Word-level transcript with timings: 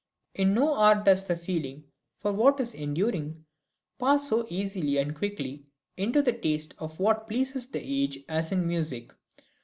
In 0.33 0.55
no 0.55 0.73
art 0.73 1.05
does 1.05 1.25
the 1.25 1.37
feeling 1.37 1.83
for 2.17 2.33
what 2.33 2.59
is 2.59 2.73
enduring 2.73 3.45
pass 3.99 4.27
so 4.29 4.47
easily 4.49 4.97
and 4.97 5.13
quickly 5.15 5.67
into 5.95 6.23
the 6.23 6.33
taste 6.33 6.73
for 6.79 6.89
what 6.89 7.27
pleases 7.27 7.67
the 7.67 7.81
age 7.83 8.23
as 8.27 8.51
in 8.51 8.65
music. 8.67 9.13